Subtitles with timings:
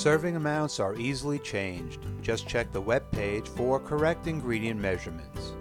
[0.00, 2.00] Serving amounts are easily changed.
[2.22, 5.52] Just check the web page for correct ingredient measurements.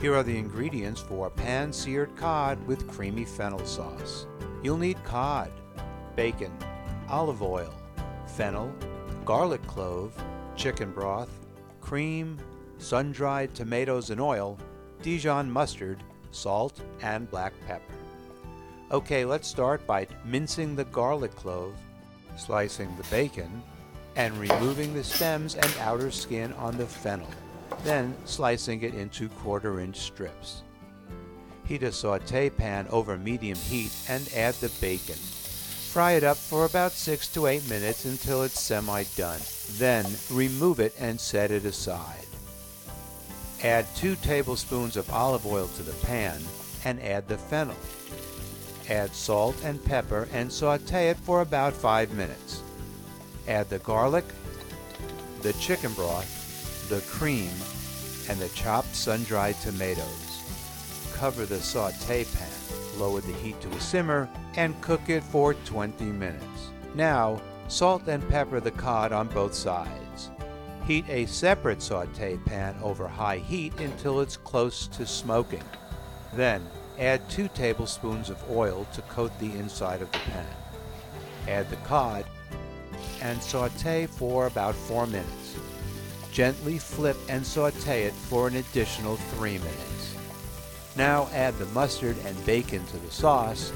[0.00, 4.28] Here are the ingredients for pan-seared cod with creamy fennel sauce.
[4.62, 5.50] You'll need cod,
[6.14, 6.56] bacon,
[7.08, 7.74] olive oil,
[8.24, 8.72] fennel,
[9.24, 10.14] garlic clove,
[10.54, 11.40] chicken broth,
[11.80, 12.38] cream,
[12.78, 14.60] sun-dried tomatoes and oil,
[15.02, 17.94] Dijon mustard, salt, and black pepper.
[18.92, 21.74] Okay, let's start by mincing the garlic clove,
[22.36, 23.62] slicing the bacon,
[24.16, 27.30] and removing the stems and outer skin on the fennel,
[27.84, 30.62] then slicing it into quarter inch strips.
[31.64, 35.16] Heat a saute pan over medium heat and add the bacon.
[35.16, 39.40] Fry it up for about 6 to 8 minutes until it's semi-done.
[39.72, 42.26] Then remove it and set it aside.
[43.62, 46.40] Add 2 tablespoons of olive oil to the pan
[46.84, 47.76] and add the fennel.
[48.92, 52.62] Add salt and pepper and saute it for about 5 minutes.
[53.48, 54.26] Add the garlic,
[55.40, 57.50] the chicken broth, the cream,
[58.28, 60.42] and the chopped sun-dried tomatoes.
[61.14, 66.04] Cover the saute pan, lower the heat to a simmer, and cook it for 20
[66.04, 66.68] minutes.
[66.94, 70.30] Now, salt and pepper the cod on both sides.
[70.86, 75.64] Heat a separate saute pan over high heat until it's close to smoking.
[76.34, 80.46] Then, add 2 tablespoons of oil to coat the inside of the pan.
[81.48, 82.24] Add the cod
[83.20, 85.56] and saute for about 4 minutes.
[86.32, 90.16] Gently flip and saute it for an additional 3 minutes.
[90.96, 93.72] Now add the mustard and bacon to the sauce.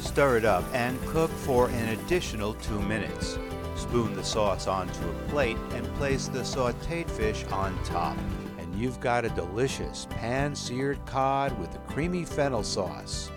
[0.00, 3.38] Stir it up and cook for an additional 2 minutes.
[3.76, 8.16] Spoon the sauce onto a plate and place the sauteed fish on top.
[8.80, 13.30] You've got a delicious pan-seared cod with a creamy fennel sauce.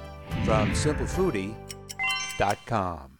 [0.46, 3.13] From simplefoodie.com